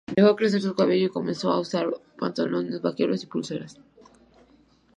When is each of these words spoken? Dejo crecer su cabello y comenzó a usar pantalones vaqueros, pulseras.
Dejo 0.15 0.35
crecer 0.35 0.63
su 0.63 0.73
cabello 0.73 1.05
y 1.05 1.09
comenzó 1.11 1.51
a 1.51 1.59
usar 1.59 1.87
pantalones 2.17 2.81
vaqueros, 2.81 3.23
pulseras. 3.27 3.79